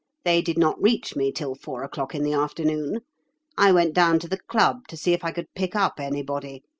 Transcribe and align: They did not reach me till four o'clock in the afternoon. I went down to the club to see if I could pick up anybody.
They 0.25 0.41
did 0.41 0.57
not 0.57 0.81
reach 0.81 1.15
me 1.15 1.31
till 1.31 1.53
four 1.53 1.83
o'clock 1.83 2.15
in 2.15 2.23
the 2.23 2.33
afternoon. 2.33 3.01
I 3.55 3.71
went 3.71 3.93
down 3.93 4.17
to 4.21 4.27
the 4.27 4.39
club 4.39 4.87
to 4.87 4.97
see 4.97 5.13
if 5.13 5.23
I 5.23 5.31
could 5.31 5.53
pick 5.53 5.75
up 5.75 5.99
anybody. 5.99 6.63